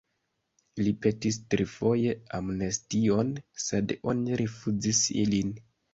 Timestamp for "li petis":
0.85-1.35